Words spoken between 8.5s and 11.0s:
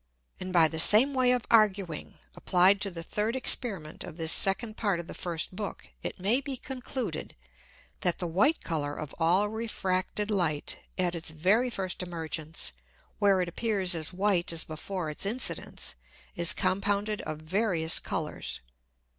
Colour of all refracted Light